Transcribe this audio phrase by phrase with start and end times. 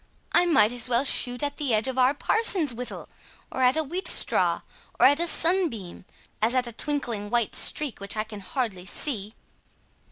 [0.31, 3.07] I might as well shoot at the edge of our parson's whittle,
[3.51, 4.61] or at a wheat straw,
[4.99, 6.05] or at a sunbeam,
[6.41, 9.35] as at a twinkling white streak which I can hardly see."